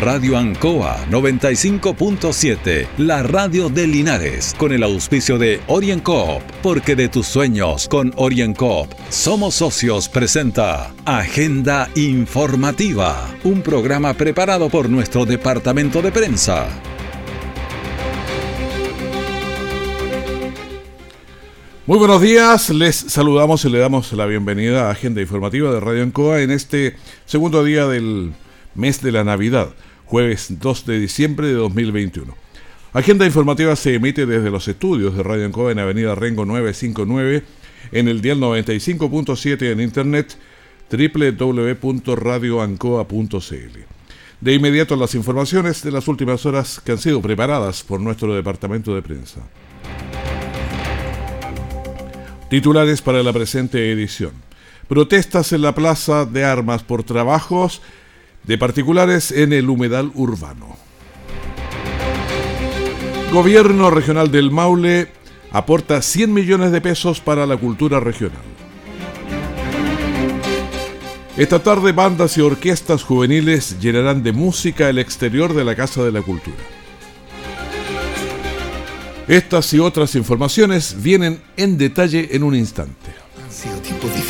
[0.00, 7.26] Radio Ancoa 95.7, la radio de Linares, con el auspicio de OrienCoop, porque de tus
[7.26, 16.12] sueños con OrienCoop somos socios presenta Agenda Informativa, un programa preparado por nuestro departamento de
[16.12, 16.68] prensa.
[21.86, 26.04] Muy buenos días, les saludamos y le damos la bienvenida a Agenda Informativa de Radio
[26.04, 26.94] Ancoa en este
[27.26, 28.32] segundo día del
[28.76, 29.70] mes de la Navidad,
[30.08, 32.34] jueves 2 de diciembre de 2021.
[32.94, 37.44] Agenda Informativa se emite desde los estudios de Radio Ancoa en Avenida Rengo 959,
[37.92, 40.38] en el dial 95.7 en internet
[40.90, 43.78] www.radioancoa.cl.
[44.40, 48.94] De inmediato las informaciones de las últimas horas que han sido preparadas por nuestro departamento
[48.94, 49.42] de prensa.
[52.48, 54.32] Titulares para la presente edición.
[54.88, 57.82] Protestas en la Plaza de Armas por trabajos
[58.48, 60.74] de particulares en el humedal urbano.
[63.30, 65.08] Gobierno regional del Maule
[65.52, 68.40] aporta 100 millones de pesos para la cultura regional.
[71.36, 76.10] Esta tarde bandas y orquestas juveniles llenarán de música el exterior de la Casa de
[76.10, 76.56] la Cultura.
[79.28, 83.12] Estas y otras informaciones vienen en detalle en un instante.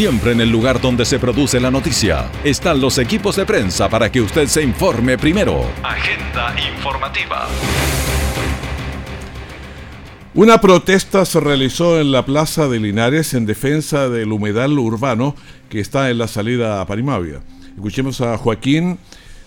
[0.00, 4.10] Siempre en el lugar donde se produce la noticia están los equipos de prensa para
[4.10, 5.70] que usted se informe primero.
[5.82, 7.46] Agenda informativa.
[10.32, 15.36] Una protesta se realizó en la Plaza de Linares en defensa del humedal urbano
[15.68, 17.42] que está en la salida a Parimavia.
[17.74, 18.98] Escuchemos a Joaquín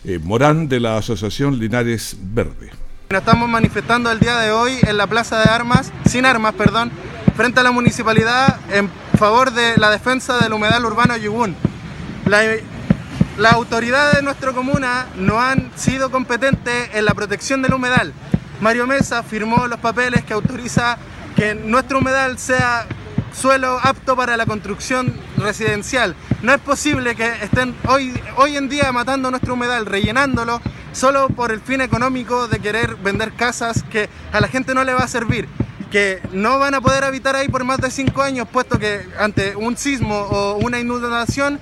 [0.06, 2.70] eh, Morán de la Asociación Linares Verde.
[3.10, 6.92] Nos estamos manifestando el día de hoy en la Plaza de Armas, sin armas, perdón,
[7.36, 8.88] frente a la municipalidad en
[9.24, 11.56] favor de la defensa del humedal urbano Yugún.
[12.26, 12.42] La,
[13.38, 18.12] las autoridades de nuestra comuna no han sido competentes en la protección del humedal.
[18.60, 20.98] Mario Mesa firmó los papeles que autoriza
[21.38, 22.86] que nuestro humedal sea
[23.32, 26.18] suelo apto para la construcción residencial.
[26.42, 30.60] No es posible que estén hoy, hoy en día matando nuestro humedal, rellenándolo,
[30.92, 34.94] solo por el fin económico de querer vender casas que a la gente no le
[34.94, 35.48] va a servir
[35.94, 39.56] que no van a poder habitar ahí por más de cinco años, puesto que ante
[39.56, 41.60] un sismo o una inundación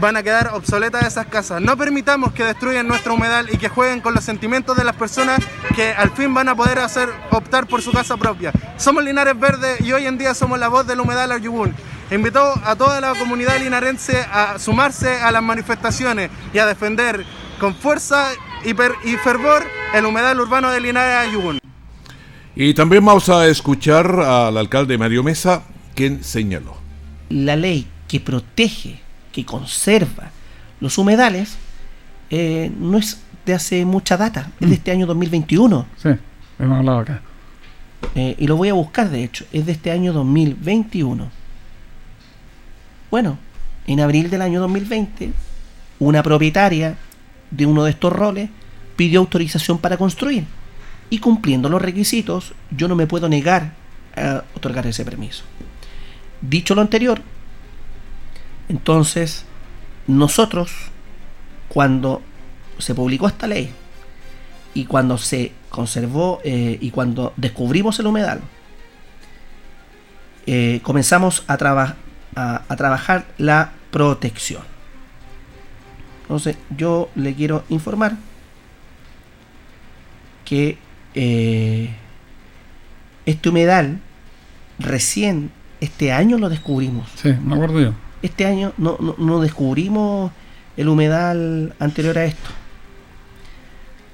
[0.00, 1.60] van a quedar obsoletas esas casas.
[1.60, 5.40] No permitamos que destruyan nuestro humedal y que jueguen con los sentimientos de las personas
[5.74, 8.50] que al fin van a poder hacer optar por su casa propia.
[8.78, 11.74] Somos Linares Verdes y hoy en día somos la voz del humedal Ayubún.
[12.10, 17.26] Invitó a toda la comunidad linarense a sumarse a las manifestaciones y a defender
[17.60, 18.30] con fuerza
[18.64, 21.65] y, y fervor el humedal urbano de Linares Ayubún.
[22.58, 26.74] Y también vamos a escuchar al alcalde Mario Mesa, quien señaló.
[27.28, 28.98] La ley que protege,
[29.30, 30.30] que conserva
[30.80, 31.58] los humedales,
[32.30, 35.86] eh, no es de hace mucha data, es de este año 2021.
[36.02, 36.08] Sí,
[36.58, 37.20] hemos hablado acá.
[38.14, 41.28] Eh, y lo voy a buscar, de hecho, es de este año 2021.
[43.10, 43.38] Bueno,
[43.86, 45.30] en abril del año 2020,
[45.98, 46.96] una propietaria
[47.50, 48.48] de uno de estos roles
[48.96, 50.46] pidió autorización para construir
[51.10, 53.74] y cumpliendo los requisitos, yo no me puedo negar
[54.16, 55.44] a otorgar ese permiso.
[56.40, 57.20] Dicho lo anterior,
[58.68, 59.44] entonces
[60.06, 60.70] nosotros,
[61.68, 62.22] cuando
[62.78, 63.70] se publicó esta ley
[64.74, 68.40] y cuando se conservó eh, y cuando descubrimos el humedal,
[70.46, 71.54] eh, comenzamos a,
[72.34, 74.62] a, a trabajar la protección.
[76.22, 78.16] Entonces yo le quiero informar
[80.44, 80.78] que
[81.16, 81.90] eh,
[83.24, 83.98] este humedal
[84.78, 87.08] recién este año lo descubrimos.
[87.16, 87.94] Sí, me acuerdo yo.
[88.22, 90.30] Este año no, no, no descubrimos
[90.76, 92.50] el humedal anterior a esto.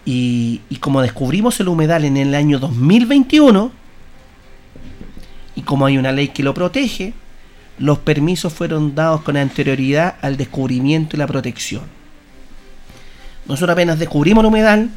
[0.04, 3.70] Y, y, como descubrimos el humedal en el año 2021,
[5.54, 7.14] y como hay una ley que lo protege,
[7.78, 11.82] los permisos fueron dados con anterioridad al descubrimiento y la protección.
[13.46, 14.90] Nosotros apenas descubrimos el humedal,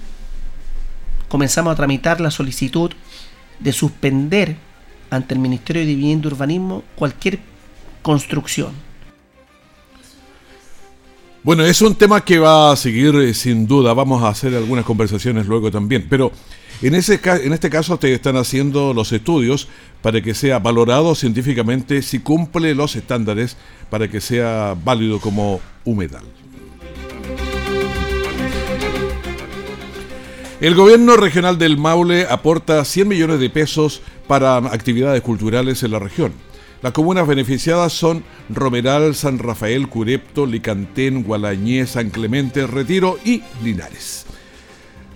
[1.28, 2.92] comenzamos a tramitar la solicitud
[3.60, 4.58] de suspender
[5.10, 7.40] ante el Ministerio de Vivienda y Urbanismo cualquier
[8.02, 8.74] construcción.
[11.46, 13.94] Bueno, es un tema que va a seguir eh, sin duda.
[13.94, 16.08] Vamos a hacer algunas conversaciones luego también.
[16.10, 16.32] Pero
[16.82, 19.68] en, ese, en este caso te están haciendo los estudios
[20.02, 23.58] para que sea valorado científicamente si cumple los estándares
[23.92, 26.24] para que sea válido como humedal.
[30.66, 36.00] El gobierno regional del Maule aporta 100 millones de pesos para actividades culturales en la
[36.00, 36.34] región.
[36.82, 44.26] Las comunas beneficiadas son Romeral, San Rafael, Curepto, Licantén, Gualañé, San Clemente, Retiro y Linares.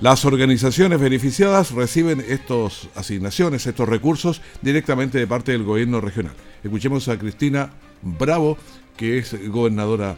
[0.02, 6.36] Las organizaciones beneficiadas reciben estas asignaciones, estos recursos directamente de parte del gobierno regional.
[6.64, 7.72] Escuchemos a Cristina
[8.04, 8.56] Bravo,
[8.96, 10.16] que es gobernadora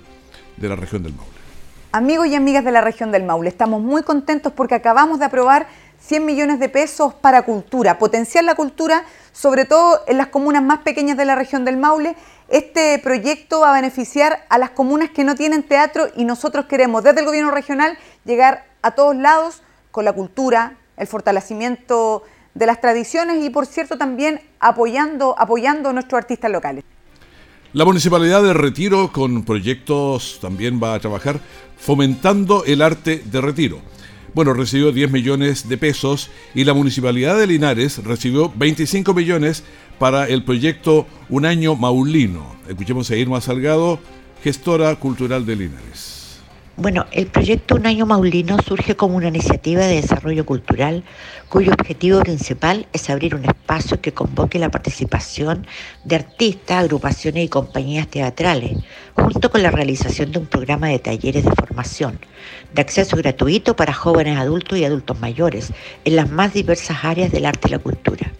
[0.58, 1.41] de la región del Maule.
[1.94, 5.68] Amigos y amigas de la región del Maule, estamos muy contentos porque acabamos de aprobar
[6.00, 9.04] 100 millones de pesos para cultura, potenciar la cultura,
[9.34, 12.16] sobre todo en las comunas más pequeñas de la región del Maule.
[12.48, 17.04] Este proyecto va a beneficiar a las comunas que no tienen teatro y nosotros queremos
[17.04, 19.62] desde el gobierno regional llegar a todos lados
[19.92, 22.24] con la cultura, el fortalecimiento
[22.54, 26.86] de las tradiciones y por cierto también apoyando, apoyando a nuestros artistas locales.
[27.74, 31.40] La Municipalidad de Retiro con proyectos también va a trabajar
[31.78, 33.82] fomentando el arte de retiro
[34.34, 39.64] bueno, recibió 10 millones de pesos y la Municipalidad de Linares recibió 25 millones
[40.00, 42.56] para el proyecto Un Año Maulino.
[42.68, 44.00] Escuchemos a Irma Salgado,
[44.42, 46.21] gestora cultural de Linares.
[46.78, 51.04] Bueno, el proyecto Un Año Maulino surge como una iniciativa de desarrollo cultural
[51.50, 55.68] cuyo objetivo principal es abrir un espacio que convoque la participación
[56.06, 58.78] de artistas, agrupaciones y compañías teatrales,
[59.16, 62.20] junto con la realización de un programa de talleres de formación,
[62.74, 65.74] de acceso gratuito para jóvenes adultos y adultos mayores
[66.06, 68.32] en las más diversas áreas del arte y la cultura.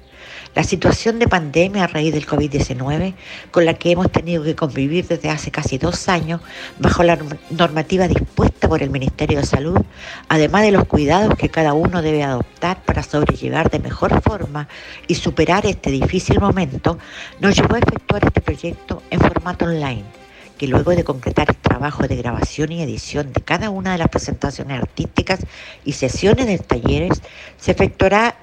[0.54, 3.14] La situación de pandemia a raíz del COVID-19,
[3.52, 6.42] con la que hemos tenido que convivir desde hace casi dos años,
[6.78, 7.18] bajo la
[7.52, 9.80] normativa dispuesta por el Ministerio de Salud,
[10.28, 14.68] además de los cuidados que cada uno debe adoptar para sobrellevar de mejor forma
[15.08, 16.98] y superar este difícil momento,
[17.40, 20.04] nos llevó a efectuar este proyecto en formato online
[20.58, 24.10] que luego de concretar el trabajo de grabación y edición de cada una de las
[24.10, 25.40] presentaciones artísticas
[25.86, 27.24] y sesiones de talleres,
[27.58, 28.36] se efectuará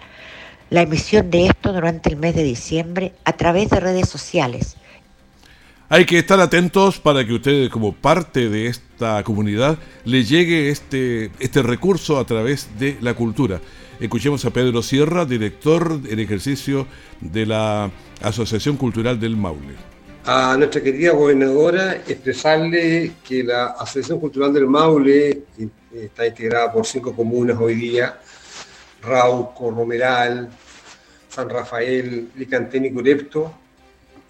[0.70, 4.76] la emisión de esto durante el mes de diciembre a través de redes sociales.
[5.90, 11.30] Hay que estar atentos para que ustedes como parte de esta comunidad le llegue este,
[11.40, 13.58] este recurso a través de la cultura.
[13.98, 16.86] Escuchemos a Pedro Sierra, director en ejercicio
[17.20, 17.90] de la
[18.22, 19.74] Asociación Cultural del Maule.
[20.26, 25.44] A nuestra querida gobernadora expresarle que la Asociación Cultural del Maule
[25.90, 28.20] está integrada por cinco comunas hoy día,
[29.08, 30.48] Rauco, Romeral,
[31.28, 33.52] San Rafael, Licantén y Curepto,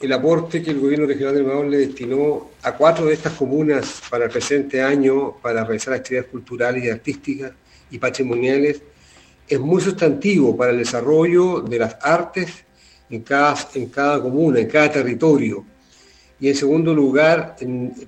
[0.01, 4.27] el aporte que el gobierno regional del Maule destinó a cuatro de estas comunas para
[4.27, 7.53] el presente año para realizar actividades culturales y artísticas
[7.91, 8.81] y patrimoniales
[9.49, 12.65] es muy sustantivo para el desarrollo de las artes
[13.09, 15.65] en cada, en cada comuna, en cada territorio.
[16.39, 17.57] Y en segundo lugar,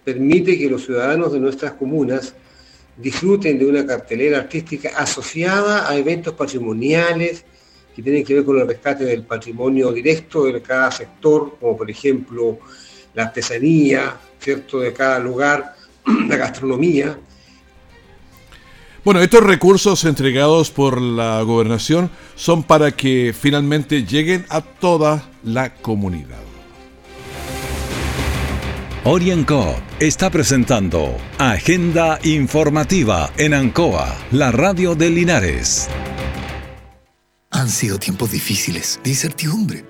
[0.04, 2.34] permite que los ciudadanos de nuestras comunas
[3.00, 7.44] disfruten de una cartelera artística asociada a eventos patrimoniales
[7.94, 11.90] que tienen que ver con el rescate del patrimonio directo de cada sector, como por
[11.90, 12.58] ejemplo
[13.14, 15.74] la artesanía, ¿cierto?, de cada lugar,
[16.28, 17.18] la gastronomía.
[19.02, 25.74] Bueno, estos recursos entregados por la gobernación son para que finalmente lleguen a toda la
[25.74, 26.49] comunidad.
[29.04, 35.88] Orienco está presentando Agenda Informativa en Ancoa, la radio de Linares.
[37.50, 39.86] Han sido tiempos difíciles, de incertidumbre,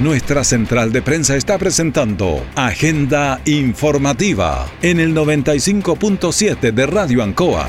[0.00, 7.68] Nuestra central de prensa está presentando Agenda Informativa en el 95.7 de Radio Ancoa.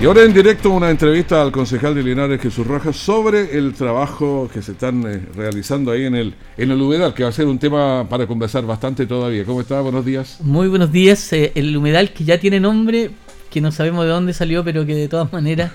[0.00, 4.48] Y ahora en directo una entrevista al concejal de Linares Jesús Rojas sobre el trabajo
[4.52, 7.48] que se están eh, realizando ahí en el, en el humedal, que va a ser
[7.48, 9.44] un tema para conversar bastante todavía.
[9.44, 9.80] ¿Cómo está?
[9.80, 10.38] Buenos días.
[10.40, 11.32] Muy buenos días.
[11.32, 13.10] Eh, el humedal que ya tiene nombre,
[13.50, 15.72] que no sabemos de dónde salió, pero que de todas maneras,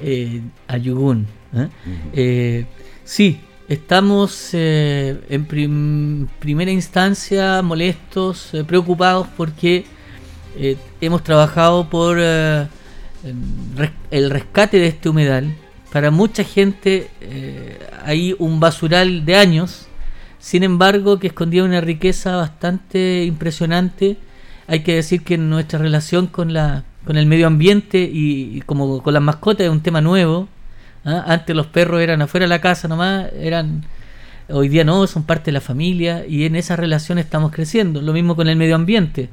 [0.00, 1.26] eh, Ayugún.
[1.54, 1.68] ¿Eh?
[3.04, 9.84] sí, Estamos eh, en prim- primera instancia molestos, eh, preocupados porque
[10.56, 12.66] eh, hemos trabajado por eh,
[13.24, 13.36] em,
[14.10, 15.54] el rescate de este humedal.
[15.92, 19.86] Para mucha gente eh, hay un basural de años,
[20.38, 24.16] sin embargo que escondía una riqueza bastante impresionante.
[24.66, 29.02] Hay que decir que nuestra relación con, la, con el medio ambiente y, y como
[29.02, 30.48] con las mascotas es un tema nuevo.
[31.04, 31.24] ¿Ah?
[31.26, 33.84] Antes los perros eran afuera de la casa nomás, eran
[34.50, 38.00] hoy día no, son parte de la familia y en esa relación estamos creciendo.
[38.00, 39.28] Lo mismo con el medio ambiente.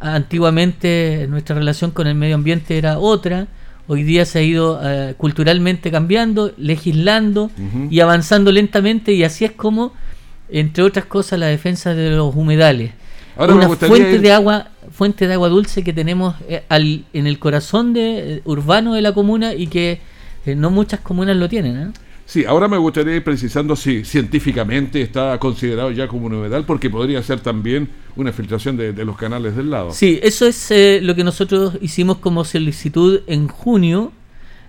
[0.00, 3.46] Antiguamente nuestra relación con el medio ambiente era otra,
[3.88, 7.50] hoy día se ha ido eh, culturalmente cambiando, legislando
[7.90, 9.92] y avanzando lentamente y así es como,
[10.48, 12.92] entre otras cosas, la defensa de los humedales.
[13.36, 17.26] Ahora Una fuente ir- de agua fuente de agua dulce que tenemos eh, al- en
[17.26, 20.00] el corazón de, eh, urbano de la comuna y que
[20.46, 21.76] eh, no muchas comunas lo tienen.
[21.76, 21.92] ¿eh?
[22.24, 26.90] Sí, ahora me gustaría ir precisando si científicamente está considerado ya como un humedal, porque
[26.90, 29.92] podría ser también una filtración de, de los canales del lado.
[29.92, 34.12] Sí, eso es eh, lo que nosotros hicimos como solicitud en junio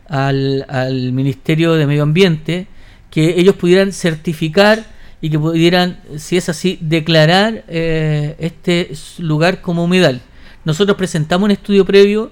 [0.07, 2.67] al, al Ministerio de Medio Ambiente,
[3.09, 4.85] que ellos pudieran certificar
[5.21, 10.21] y que pudieran, si es así, declarar eh, este lugar como humedal.
[10.63, 12.31] Nosotros presentamos un estudio previo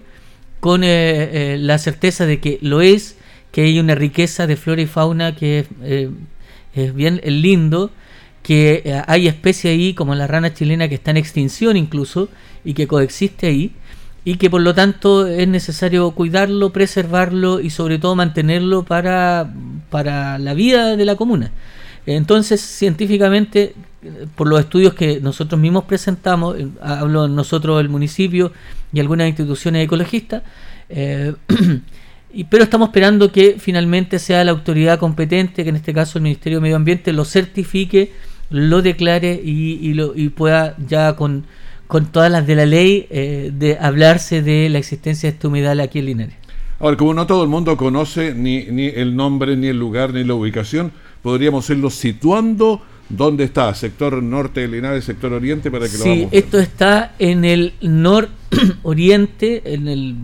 [0.60, 3.15] con eh, eh, la certeza de que lo es,
[3.56, 7.90] que hay una riqueza de flora y fauna que es, eh, bien lindo,
[8.44, 12.28] que eh, hay especies ahí como la rana chilena que está en extinción incluso
[12.66, 13.72] y que coexiste ahí
[14.26, 19.54] y que por lo tanto es necesario cuidarlo, preservarlo y sobre todo mantenerlo para,
[19.90, 21.54] para la vida de la comuna.
[22.06, 28.52] Entonces, científicamente, eh, por los estudios que nosotros mismos presentamos, eh, hablo nosotros del municipio
[28.92, 30.44] y algunas instituciones ecologistas,
[30.90, 31.34] eh,
[32.36, 36.24] y, pero estamos esperando que finalmente sea la autoridad competente, que en este caso el
[36.24, 38.12] Ministerio de Medio Ambiente, lo certifique,
[38.50, 41.46] lo declare y, y lo, y pueda ya con,
[41.88, 45.80] con todas las de la ley eh, de hablarse de la existencia de este humedal
[45.80, 46.36] aquí en Linares.
[46.80, 50.26] Ahora, como no todo el mundo conoce ni, ni el nombre, ni el lugar, ni
[50.26, 52.82] la ubicación, podríamos irlo situando.
[53.08, 57.14] Dónde está, sector norte de Linares, sector oriente, para que lo Sí, vamos esto está
[57.20, 60.16] en el nororiente, en el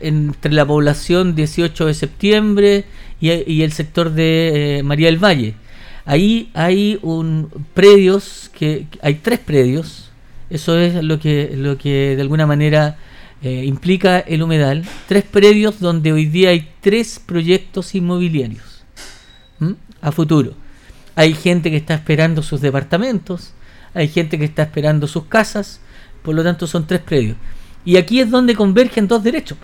[0.00, 2.84] entre la población 18 de septiembre
[3.20, 5.54] y, el sector de eh, María del Valle.
[6.04, 10.10] Ahí hay un predios que hay tres predios.
[10.50, 12.96] Eso es lo que lo que de alguna manera
[13.42, 14.84] eh, implica el humedal.
[15.06, 18.84] Tres predios donde hoy día hay tres proyectos inmobiliarios
[20.00, 20.54] a futuro.
[21.14, 23.52] Hay gente que está esperando sus departamentos,
[23.92, 25.80] hay gente que está esperando sus casas,
[26.22, 27.36] por lo tanto son tres predios.
[27.88, 29.56] Y aquí es donde convergen dos derechos.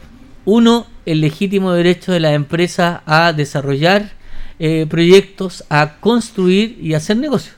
[0.46, 4.12] Uno, el legítimo derecho de la empresa a desarrollar
[4.58, 7.54] eh, proyectos, a construir y hacer negocios.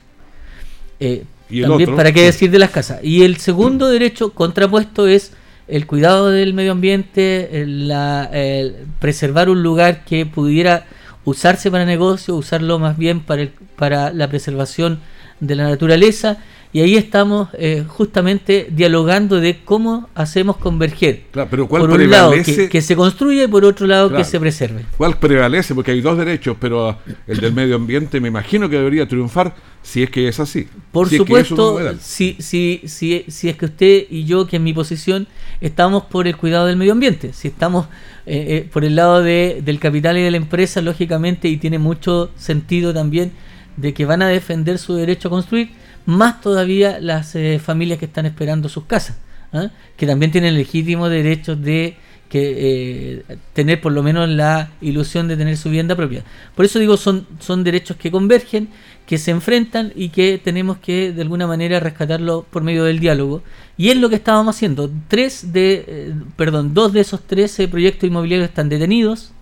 [0.99, 2.99] Eh, ¿Y también, para qué decir de las casas.
[3.01, 5.31] Y el segundo derecho contrapuesto es
[5.69, 10.85] el cuidado del medio ambiente, la- el preservar un lugar que pudiera
[11.23, 14.99] usarse para negocio, usarlo más bien para, el- para la preservación
[15.39, 16.39] de la naturaleza.
[16.73, 21.23] Y ahí estamos eh, justamente dialogando de cómo hacemos converger.
[21.31, 24.23] Claro, pero ¿cuál por un lado, que, que se construya y por otro lado, Claro.
[24.23, 24.85] que se preserve.
[24.97, 25.73] ¿Cuál prevalece?
[25.73, 30.03] Porque hay dos derechos, pero el del medio ambiente me imagino que debería triunfar si
[30.03, 30.67] es que es así.
[30.91, 34.25] Por Si es que es un supuesto, si, si, si, si es que usted y
[34.25, 35.27] yo, que en mi posición,
[35.61, 37.85] estamos por el cuidado del medio ambiente, si estamos
[38.25, 41.79] eh, eh, por el lado de, del capital y de la empresa, lógicamente, y tiene
[41.79, 43.31] mucho sentido también
[43.77, 45.69] de que van a defender su derecho a construir,
[46.07, 49.17] más todavía las eh, familias que están esperando sus casas,
[49.51, 49.69] ¿ah?
[49.97, 51.97] que también tienen legítimo derecho de
[52.29, 56.23] que eh, tener por lo menos la ilusión de tener su vivienda propia.
[56.55, 58.69] Por eso digo, son, son derechos que convergen,
[59.05, 63.43] que se enfrentan y que tenemos que de alguna manera rescatarlo por medio del diálogo.
[63.75, 64.89] Y es lo que estábamos haciendo.
[65.09, 69.33] Tres de, eh, perdón, dos de esos 13 proyectos inmobiliarios están detenidos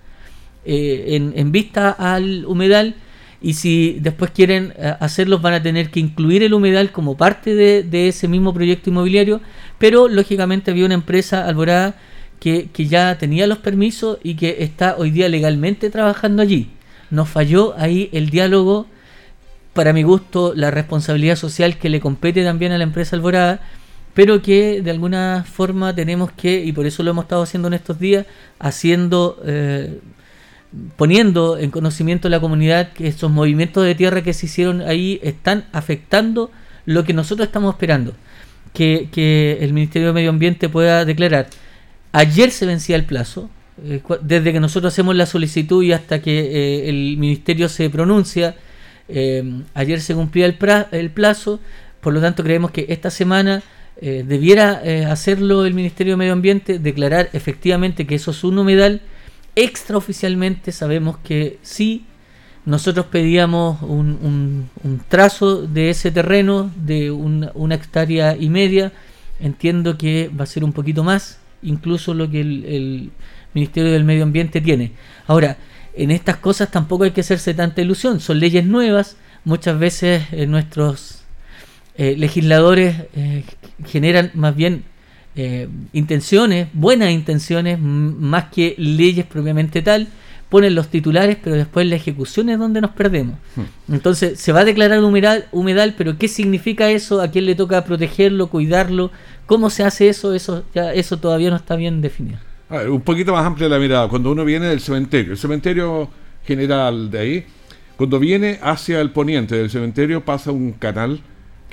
[0.65, 2.95] eh, en vista al humedal
[3.41, 7.55] y si después quieren eh, hacerlos van a tener que incluir el humedal como parte
[7.55, 9.41] de, de ese mismo proyecto inmobiliario,
[9.77, 11.95] pero lógicamente había una empresa, Alborada,
[12.39, 16.69] que, que ya tenía los permisos y que está hoy día legalmente trabajando allí.
[17.09, 18.87] Nos falló ahí el diálogo,
[19.73, 23.61] para mi gusto, la responsabilidad social que le compete también a la empresa Alborada,
[24.13, 27.73] pero que de alguna forma tenemos que, y por eso lo hemos estado haciendo en
[27.73, 28.25] estos días,
[28.59, 29.99] haciendo, eh,
[30.95, 35.19] poniendo en conocimiento de la comunidad que esos movimientos de tierra que se hicieron ahí
[35.23, 36.51] están afectando
[36.85, 38.13] lo que nosotros estamos esperando,
[38.73, 41.47] que, que el Ministerio de Medio Ambiente pueda declarar.
[42.11, 43.49] Ayer se vencía el plazo,
[43.83, 48.55] eh, desde que nosotros hacemos la solicitud y hasta que eh, el Ministerio se pronuncia,
[49.07, 49.43] Eh,
[49.75, 51.59] ayer se cumplía el, plazo,
[52.01, 53.61] por lo tanto creemos que esta semana
[54.01, 59.01] debiera hacerlo el Ministerio de Medio Ambiente, declarar efectivamente que eso es un humedal.
[59.55, 62.05] Extraoficialmente sabemos que sí,
[62.65, 68.91] nosotros pedíamos un, un- trazo de ese terreno de un- una hectárea y media.
[69.39, 73.11] Entiendo que va a ser un poquito más, incluso lo que el, el
[73.53, 74.91] Ministerio del Medio Ambiente tiene.
[75.27, 75.57] Ahora,
[75.93, 78.19] en estas cosas tampoco hay que hacerse tanta ilusión.
[78.19, 79.15] Son leyes nuevas.
[79.45, 81.23] Muchas veces eh, nuestros
[81.97, 83.43] eh, legisladores eh,
[83.85, 84.83] generan más bien
[85.35, 90.07] eh, intenciones, buenas intenciones, más que leyes propiamente tal.
[90.49, 93.35] Ponen los titulares, pero después la ejecución es donde nos perdemos.
[93.89, 97.19] Entonces, se va a declarar humedal, humedal, pero ¿qué significa eso?
[97.21, 99.11] ¿A quién le toca protegerlo, cuidarlo?
[99.47, 100.33] ¿Cómo se hace eso?
[100.33, 102.37] Eso, ya, eso todavía no está bien definido.
[102.69, 104.07] A ver, un poquito más amplia la mirada.
[104.07, 106.09] Cuando uno viene del cementerio, el cementerio
[106.45, 107.45] general de ahí,
[107.97, 111.21] cuando viene hacia el poniente del cementerio pasa un canal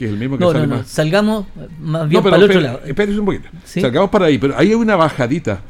[0.03, 0.81] que es el mismo que No, sale no, no.
[0.81, 0.89] más.
[0.89, 1.47] Salgamos
[1.81, 2.81] más bien No, pero para el otro lado.
[2.85, 3.49] espérese un poquito.
[3.65, 3.81] ¿Sí?
[3.81, 5.61] Salgamos para ahí, pero ahí hay una bajadita.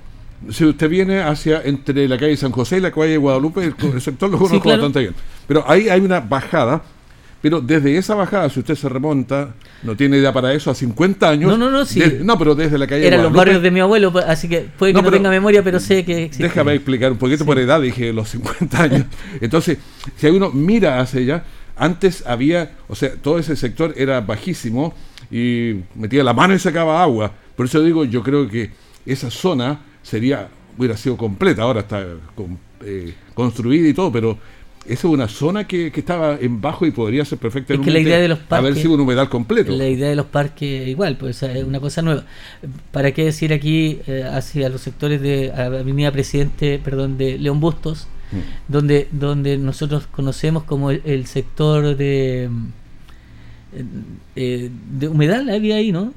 [0.51, 4.01] Si usted viene hacia entre la calle San José y la calle Guadalupe, el, el
[4.01, 4.79] sector lo conozco claro.
[4.83, 5.15] bastante bien.
[5.47, 6.83] Pero ahí hay una bajada,
[7.41, 11.29] pero desde esa bajada, si usted se remonta, no tiene idea para eso, a 50
[11.29, 11.51] años.
[11.51, 12.01] No, no, no, sí.
[12.01, 14.67] de- no, pero desde la calle Eran los barrios de mi abuelo, pues, así que
[14.79, 16.45] puede que No, tenga memoria, pero sé que existe.
[16.45, 19.07] Déjame explicar un poquito por edad, dije los 50 años.
[19.41, 19.79] Entonces,
[20.17, 21.45] si uno mira hacia allá,
[21.76, 24.95] antes había, o sea, todo ese sector era bajísimo
[25.31, 27.33] y metía la mano y sacaba agua.
[27.57, 28.71] Por eso digo, yo creo que
[29.07, 34.38] esa zona sería, hubiera sido completa, ahora está con- eh, construida y todo, pero
[34.85, 37.93] esa es una zona que, que estaba en bajo y podría ser perfectamente Es que
[37.93, 39.71] la idea de los haber parques- sido un humedal completo.
[39.76, 42.25] La idea de los parques igual, pues es una cosa nueva.
[42.91, 48.09] ¿Para qué decir aquí eh, hacia los sectores de Avenida Presidente, perdón, de León Bustos.
[48.69, 52.49] Donde donde nosotros conocemos como el, el sector de
[54.37, 56.12] eh, de humedal había ahí, ¿no?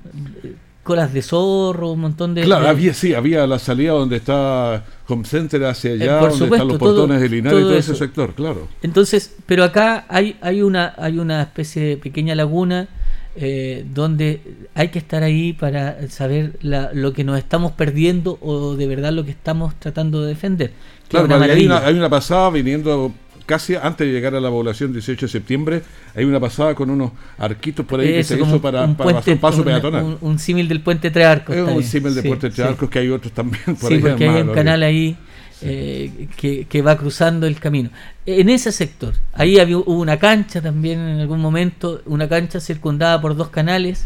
[0.83, 4.85] Colas de zorro, un montón de Claro, de- había, sí, había la salida donde está
[5.07, 7.61] Home Center hacia allá, Eh, por donde supuesto, están los todo- portones de Linares y
[7.61, 8.67] todo todo ese sector, claro.
[8.83, 12.87] Entonces, pero acá hay, hay una hay una especie de pequeña laguna
[13.35, 14.41] eh, donde
[14.75, 19.11] hay que estar ahí para saber la- lo que nos estamos perdiendo o de verdad
[19.11, 20.69] lo que estamos tratando de defender.
[20.69, 23.13] que Claro, una hay, una, hay una pasada viniendo
[23.45, 25.81] casi antes de llegar a la población 18 de septiembre,
[26.15, 28.83] hay una pasada con unos arquitos por ahí que Eso, se como hizo un- para,
[28.85, 30.03] un para puente- paso peatonal.
[30.03, 31.55] Un, un símil del puente Tres Arcos.
[31.55, 32.47] es un símil de Sí, Puerto sí.
[32.47, 33.99] Entre Arcos que hay otros también por Sí, ahí.
[33.99, 35.15] porque hay un canal ahí
[35.61, 37.89] eh, que, que va cruzando el camino.
[38.25, 43.21] En ese sector, ahí había, hubo una cancha también en algún momento, una cancha circundada
[43.21, 44.05] por dos canales.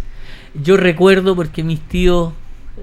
[0.54, 2.34] Yo recuerdo porque mis tíos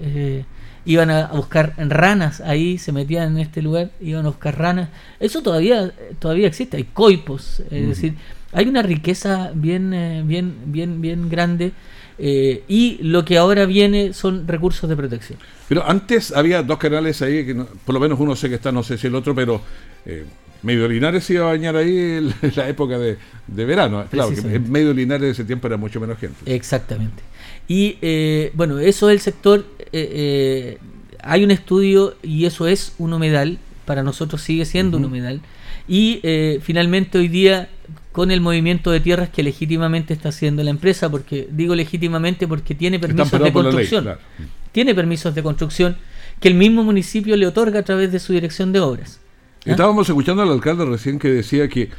[0.00, 0.44] eh,
[0.84, 4.88] iban a buscar ranas ahí, se metían en este lugar, iban a buscar ranas.
[5.20, 8.14] Eso todavía todavía existe, hay coipos, es decir,
[8.52, 11.72] hay una riqueza bien eh, bien bien bien grande
[12.18, 15.38] eh, y lo que ahora viene son recursos de protección.
[15.68, 18.72] Pero antes había dos canales ahí, que no- por lo menos uno sé que está,
[18.72, 19.60] no sé si el otro, pero
[20.06, 20.24] eh,
[20.62, 24.04] Medio Linares se iba a bañar ahí en la época de, de verano.
[24.10, 26.36] Claro, que en Medio Linares de ese tiempo era mucho menos gente.
[26.52, 27.22] Exactamente.
[27.68, 29.64] Y eh, bueno, eso es el sector.
[29.80, 30.78] eh, eh,
[31.22, 33.58] hay un estudio y eso es un humedal.
[33.84, 35.40] Para nosotros sigue siendo un humedal.
[35.88, 37.68] Y eh, finalmente hoy día,
[38.16, 42.74] con el movimiento de tierras que legítimamente está haciendo la empresa, porque digo legítimamente porque
[42.74, 44.04] tiene permisos de ley, construcción.
[44.04, 44.20] claro.
[44.72, 45.98] Tiene permisos de construcción
[46.40, 49.20] que el mismo municipio le otorga a través de su dirección de obras.
[49.66, 49.72] ¿Ah?
[49.72, 51.90] Estábamos escuchando al alcalde recién que decía que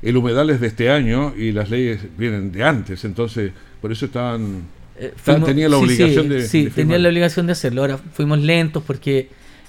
[0.00, 3.50] el humedal es de este año y las leyes vienen de antes, entonces
[3.82, 4.62] por eso estaban
[4.96, 7.80] Eh, estaban- tenían la obligación sí, de, sí, de tenían la obligación de hacerlo.
[7.80, 9.28] Ahora fuimos lentos porque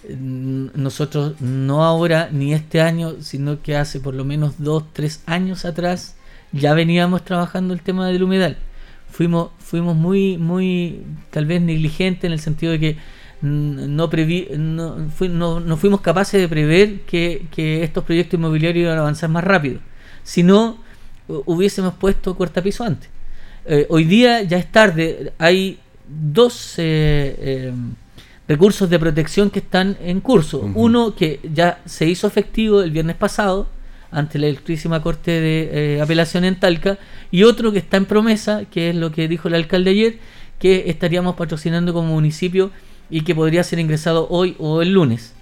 [0.10, 5.65] nosotros no ahora ni este año, sino que hace por lo menos dos, tres años
[5.65, 6.15] atrás
[6.52, 8.58] ya veníamos trabajando el tema del humedal.
[9.12, 12.98] Fuimos, fuimos muy, muy tal vez negligentes en el sentido de que
[13.41, 14.98] no, previ, no,
[15.30, 19.44] no, no fuimos capaces de prever que, que estos proyectos inmobiliarios iban a avanzar más
[19.44, 19.80] rápido.
[20.24, 20.78] Si no,
[21.28, 23.10] hu- hubiésemos puesto cortapiso antes.
[23.65, 27.74] Eh, hoy día ya es tarde, hay dos eh, eh,
[28.48, 30.70] recursos de protección que están en curso.
[30.76, 33.68] Uno que ya se hizo efectivo el viernes pasado
[34.12, 36.98] ante la ilustrísima Corte de eh, Apelación en Talca
[37.32, 40.20] y otro que está en promesa, que es lo que dijo el alcalde ayer,
[40.60, 42.72] que estaríamos patrocinando como municipio
[43.10, 45.34] y que podría ser ingresado hoy o el lunes.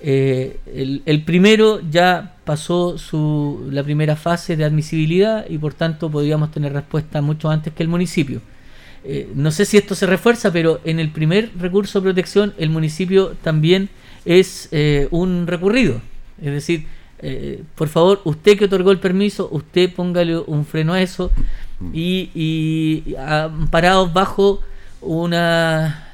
[0.00, 6.08] Eh, el, el primero ya pasó su, la primera fase de admisibilidad y por tanto
[6.08, 8.40] podríamos tener respuesta mucho antes que el municipio.
[9.04, 12.70] Eh, no sé si esto se refuerza, pero en el primer recurso de protección el
[12.70, 13.88] municipio también
[14.24, 16.00] es eh, un recurrido.
[16.40, 16.86] Es decir,
[17.20, 21.30] eh, por favor, usted que otorgó el permiso, usted póngale un freno a eso
[21.92, 24.60] y, y amparados bajo
[25.00, 26.04] una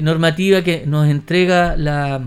[0.00, 2.22] normativa que nos entrega la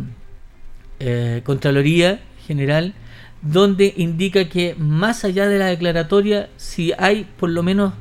[1.43, 2.93] Contraloría General,
[3.41, 7.93] donde indica que más allá de la declaratoria, si hay por lo menos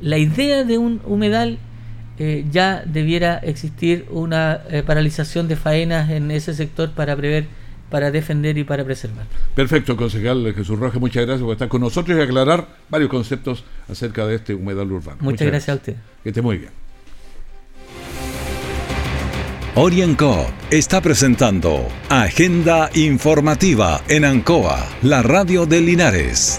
[0.00, 1.58] la idea de un humedal,
[2.18, 7.46] eh, ya debiera existir una paralización de faenas en ese sector para prever
[7.90, 9.26] para defender y para preservar.
[9.54, 14.26] Perfecto, concejal Jesús Rojas, muchas gracias por estar con nosotros y aclarar varios conceptos acerca
[14.26, 15.18] de este humedal urbano.
[15.20, 15.68] Muchas, gracias.
[15.68, 15.96] a usted.
[16.22, 16.70] Que esté muy bien.
[19.74, 26.58] Orienco está presentando Agenda Informativa en Ancoa, la radio de Linares.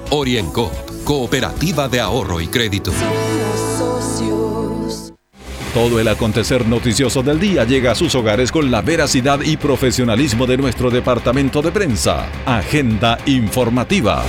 [0.13, 0.69] Orienco
[1.05, 2.91] Cooperativa de Ahorro y Crédito.
[5.73, 10.47] Todo el acontecer noticioso del día llega a sus hogares con la veracidad y profesionalismo
[10.47, 12.29] de nuestro departamento de prensa.
[12.45, 14.25] Agenda informativa.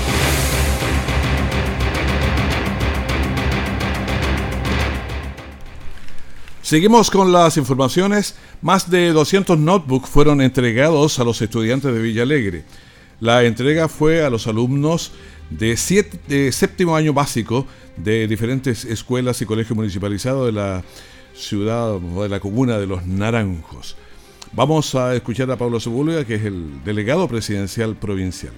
[6.62, 8.36] Seguimos con las informaciones.
[8.60, 12.64] Más de 200 notebooks fueron entregados a los estudiantes de Villa Alegre.
[13.22, 15.12] La entrega fue a los alumnos
[15.58, 20.82] de, séptimo año básico de diferentes escuelas y colegios municipalizados de la
[21.34, 23.96] ciudad o de la comuna de Los Naranjos.
[24.52, 28.52] Vamos a escuchar a Pablo Sebúlveda, que es el delegado presidencial provincial.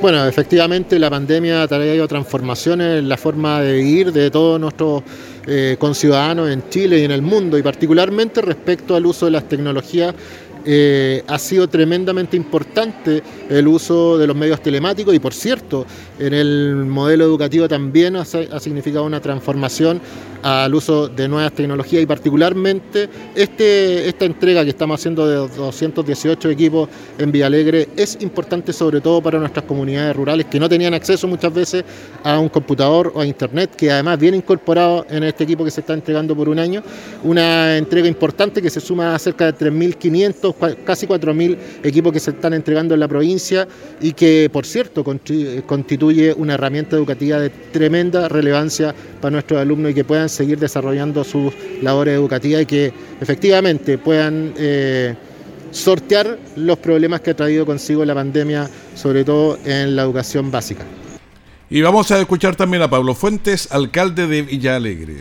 [0.00, 5.02] Bueno, efectivamente la pandemia ha traído transformaciones en la forma de vivir de todos nuestros
[5.46, 9.48] eh, conciudadanos en Chile y en el mundo, y particularmente respecto al uso de las
[9.48, 10.14] tecnologías
[10.64, 15.86] eh, ha sido tremendamente importante el uso de los medios telemáticos y por cierto,
[16.18, 20.00] en el modelo educativo también ha, significado una transformación
[20.42, 26.50] al uso de nuevas tecnologías y particularmente este, esta entrega que estamos haciendo de 218
[26.50, 31.28] equipos en Villalegre es importante sobre todo para nuestras comunidades rurales que no tenían acceso
[31.28, 31.84] muchas veces
[32.24, 35.80] a un computador o a internet que además viene incorporado en este equipo que se
[35.80, 36.82] está entregando por un año.
[37.24, 42.30] Una entrega importante que se suma a cerca de 3.500, casi 4.000 equipos que se
[42.30, 43.66] están entregando en la provincia
[44.00, 49.94] y que por cierto constituye una herramienta educativa de tremenda relevancia para nuestros alumnos y
[49.94, 55.14] que puedan seguir desarrollando sus labores educativas y que efectivamente puedan eh,
[55.70, 60.84] sortear los problemas que ha traído consigo la pandemia, sobre todo en la educación básica.
[61.70, 65.16] Y vamos a escuchar también a Pablo Fuentes, alcalde de Villa Alegre.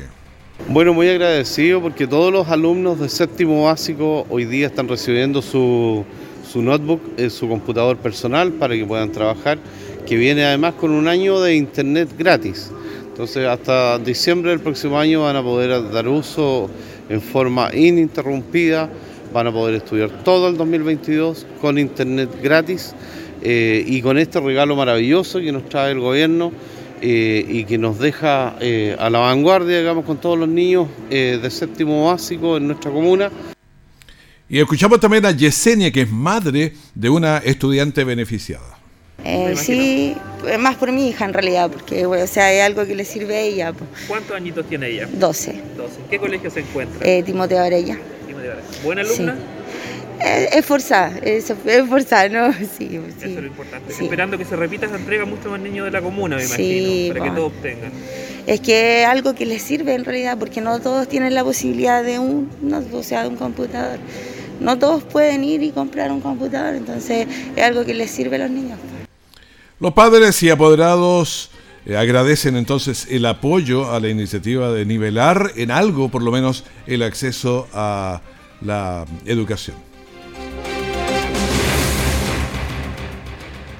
[0.67, 6.05] Bueno, muy agradecido porque todos los alumnos de séptimo básico hoy día están recibiendo su,
[6.49, 9.57] su notebook, eh, su computador personal para que puedan trabajar,
[10.05, 12.71] que viene además con un año de internet gratis.
[13.11, 16.69] Entonces hasta diciembre del próximo año van a poder dar uso
[17.09, 18.89] en forma ininterrumpida,
[19.33, 22.95] van a poder estudiar todo el 2022 con internet gratis
[23.41, 26.53] eh, y con este regalo maravilloso que nos trae el gobierno
[27.01, 31.49] eh, y que nos deja eh, a la vanguardia, digamos, con todos los niños de
[31.49, 33.29] séptimo básico en nuestra comuna.
[34.47, 38.70] Y escuchamos también a Yesenia, que es madre de una estudiante beneficiada.
[39.23, 40.15] Eh, sí,
[40.59, 43.41] más por mi hija en realidad, porque o sea, es algo que le sirve a
[43.41, 43.73] ella.
[44.07, 45.07] ¿Cuántos añitos tiene ella?
[45.11, 45.61] 12.
[45.77, 46.01] 12.
[46.01, 47.07] ¿En qué colegio se encuentra?
[47.07, 47.97] Eh, Timoteo Arella.
[48.83, 49.35] ¿Buena alumna?
[50.23, 51.51] Eh, es forzada, es,
[51.89, 52.53] forzada, ¿no?
[52.59, 52.99] Sí, sí.
[53.17, 53.91] Eso es lo importante.
[53.91, 57.25] Esperando que se repita esa entrega mucho más niños de la comuna, me imagino, para
[57.25, 57.91] que todos obtengan.
[58.45, 62.03] Es que es algo que les sirve en realidad, porque no todos tienen la posibilidad
[62.03, 62.49] de un,
[62.91, 63.99] o sea, de un computador.
[64.59, 68.39] No todos pueden ir y comprar un computador, entonces es algo que les sirve a
[68.39, 68.77] los niños.
[69.81, 71.49] Los padres y apoderados
[71.87, 76.65] eh, agradecen entonces el apoyo a la iniciativa de nivelar en algo, por lo menos,
[76.85, 78.21] el acceso a
[78.61, 79.75] la educación.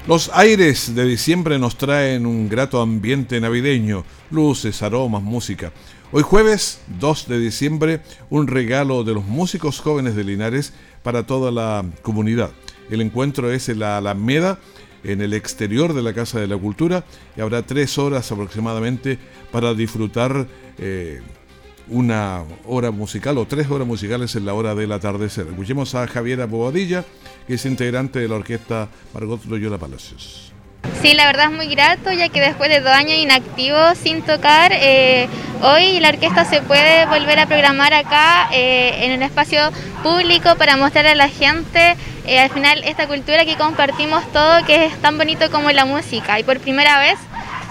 [0.08, 5.72] Los aires de diciembre nos traen un grato ambiente navideño, luces, aromas, música.
[6.10, 10.72] Hoy jueves 2 de diciembre, un regalo de los músicos jóvenes de Linares
[11.04, 12.50] para toda la comunidad.
[12.90, 14.58] El encuentro es en la Alameda
[15.04, 17.04] en el exterior de la Casa de la Cultura
[17.36, 19.18] y habrá tres horas aproximadamente
[19.50, 20.46] para disfrutar
[20.78, 21.20] eh,
[21.88, 25.46] una hora musical o tres horas musicales en la hora del atardecer.
[25.48, 27.04] Escuchemos a Javiera Bobadilla,
[27.46, 30.52] que es integrante de la orquesta Margot Loyola Palacios.
[31.00, 34.72] Sí, la verdad es muy grato, ya que después de dos años inactivos sin tocar,
[34.74, 35.28] eh,
[35.62, 39.60] hoy la orquesta se puede volver a programar acá eh, en un espacio
[40.02, 44.86] público para mostrar a la gente eh, al final esta cultura que compartimos todo, que
[44.86, 46.38] es tan bonito como la música.
[46.38, 47.18] Y por primera vez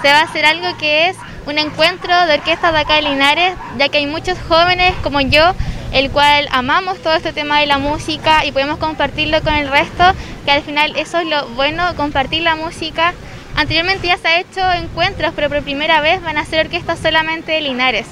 [0.02, 3.54] se va a hacer algo que es un encuentro de orquestas de acá de Linares,
[3.78, 5.54] ya que hay muchos jóvenes como yo,
[5.94, 10.04] el cual amamos todo este tema de la música y podemos compartirlo con el resto,
[10.46, 13.14] que al final eso es lo bueno, compartir la música.
[13.56, 17.52] Anteriormente ya se ha hecho encuentros, pero por primera vez van a ser orquestas solamente
[17.54, 18.08] de Linares.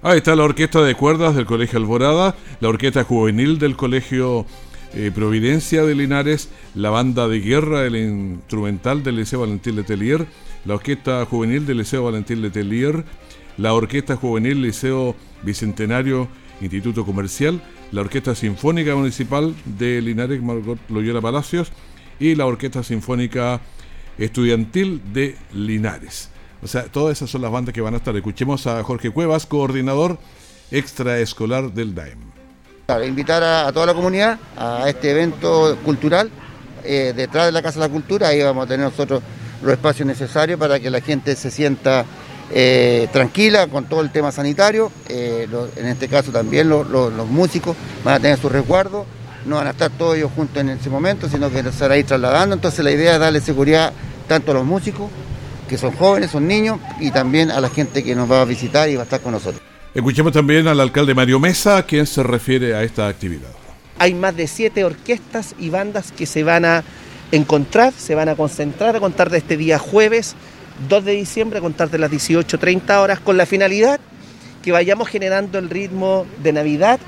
[0.00, 4.46] Ahí está la orquesta de cuerdas del Colegio Alborada, la orquesta juvenil del Colegio
[4.94, 10.26] eh, Providencia de Linares, la banda de guerra, el instrumental del Liceo Valentín Letelier,
[10.64, 13.04] la Orquesta Juvenil del Liceo Valentín Letelier,
[13.56, 16.28] la Orquesta Juvenil Liceo Bicentenario
[16.60, 17.60] Instituto Comercial,
[17.92, 21.70] la Orquesta Sinfónica Municipal de Linares Margot Loyola Palacios
[22.18, 23.60] y la Orquesta Sinfónica
[24.18, 26.30] Estudiantil de Linares.
[26.62, 28.16] O sea, todas esas son las bandas que van a estar.
[28.16, 30.18] Escuchemos a Jorge Cuevas, coordinador
[30.70, 32.37] extraescolar del DAEM.
[33.04, 36.30] Invitar a, toda la comunidad a este evento cultural
[36.82, 38.28] eh, detrás de la Casa de la Cultura.
[38.28, 39.22] Ahí vamos a tener nosotros
[39.60, 42.06] los espacios necesarios para que la gente se sienta
[42.50, 44.90] eh, tranquila con todo el tema sanitario.
[45.06, 45.46] Eh,
[45.76, 46.88] en este caso también los,
[47.28, 49.04] músicos van a tener su resguardo.
[49.44, 51.96] No van a estar todos ellos juntos en ese momento, sino que se van a
[51.98, 52.54] ir trasladando.
[52.54, 53.92] Entonces la idea es darle seguridad
[54.26, 55.10] tanto a los músicos,
[55.68, 58.88] que son jóvenes, son niños, y también a la gente que nos va a visitar
[58.88, 59.60] y va a estar con nosotros.
[59.98, 63.48] Escuchemos también al alcalde Mario Mesa, quien se refiere a esta actividad.
[63.98, 66.84] Hay más de siete orquestas y bandas que se van a
[67.32, 70.36] encontrar, se van a concentrar a contar de este día jueves
[70.88, 73.98] 2 de diciembre, a contar de las 18.30 horas, con la finalidad
[74.62, 77.00] que vayamos generando el ritmo de Navidad,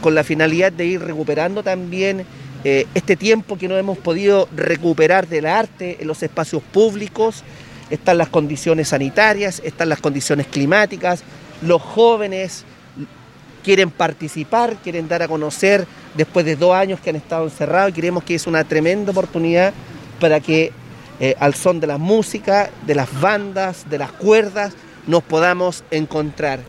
[0.00, 2.24] con la finalidad de ir recuperando también
[2.62, 7.42] eh, este tiempo que no hemos podido recuperar del arte en los espacios públicos.
[7.90, 11.24] Están las condiciones sanitarias, están las condiciones climáticas,
[11.62, 12.64] los jóvenes
[13.64, 17.94] quieren participar, quieren dar a conocer después de dos años que han estado encerrados y
[17.94, 19.74] creemos que es una tremenda oportunidad
[20.20, 20.72] para que
[21.18, 24.74] eh, al son de la música, de las bandas, de las cuerdas,
[25.06, 26.60] nos podamos encontrar.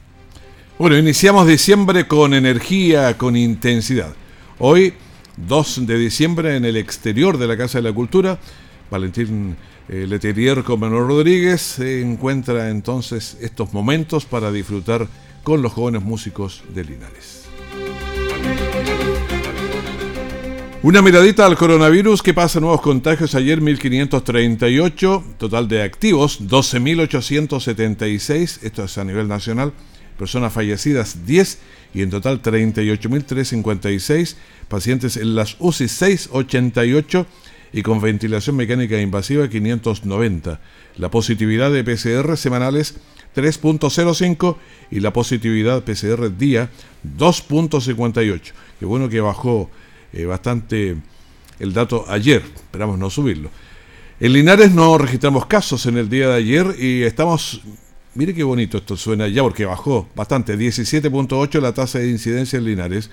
[0.79, 4.13] Bueno, iniciamos diciembre con energía, con intensidad.
[4.59, 4.93] Hoy,
[5.37, 8.37] 2 de diciembre, en el exterior de la Casa de la Cultura,
[8.89, 9.57] Valentín
[9.89, 15.07] eh, Letelier con Manuel Rodríguez se encuentra entonces estos momentos para disfrutar
[15.43, 17.43] con los jóvenes músicos de Linares.
[20.83, 28.83] Una miradita al coronavirus que pasa nuevos contagios ayer 1538, total de activos 12.876, esto
[28.83, 29.73] es a nivel nacional,
[30.17, 31.59] personas fallecidas 10
[31.93, 34.35] y en total 38.356,
[34.67, 37.25] pacientes en las UCI 688
[37.73, 40.59] y con ventilación mecánica invasiva 590.
[40.97, 42.95] La positividad de PCR semanales
[43.35, 44.57] 3.05
[44.91, 46.69] y la positividad PCR día
[47.17, 48.41] 2.58.
[48.79, 49.69] Qué bueno que bajó
[50.13, 50.97] eh, bastante
[51.59, 53.49] el dato ayer, esperamos no subirlo.
[54.19, 57.61] En Linares no registramos casos en el día de ayer y estamos,
[58.15, 62.65] mire qué bonito esto suena ya porque bajó bastante, 17.8 la tasa de incidencia en
[62.65, 63.11] Linares.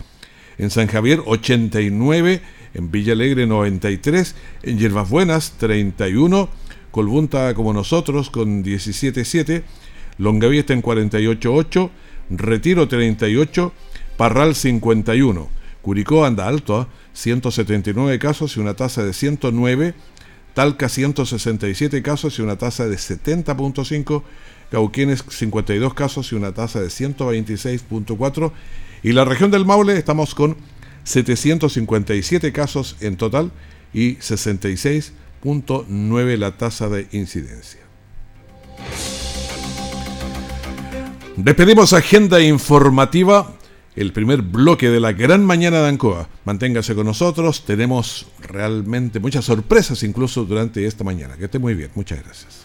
[0.57, 2.41] En San Javier 89,
[2.75, 4.35] en Villa Alegre 93,
[4.65, 6.49] en Yerbas Buenas 31,
[6.91, 9.63] Colbunta como nosotros con 17.7
[10.19, 11.91] Longaví en 48.8,
[12.31, 13.73] Retiro 38,
[14.17, 15.49] Parral 51.
[15.83, 18.19] Curicó anda alto, 179 ¿ah?
[18.19, 19.95] casos y una tasa de 109.
[20.55, 24.23] Talca 167 casos y una tasa de 70.5.
[24.71, 28.53] Cauquienes 52 casos y una tasa de 126.4.
[29.03, 30.57] Y la región del Maule estamos con
[31.05, 33.53] 757 casos en total
[33.93, 37.81] y 66.9 la tasa de incidencia.
[41.37, 43.55] Despedimos agenda informativa,
[43.97, 46.29] el primer bloque de la gran mañana de Ancoa.
[46.45, 51.37] Manténgase con nosotros, tenemos realmente muchas sorpresas incluso durante esta mañana.
[51.37, 52.65] Que esté muy bien, muchas gracias.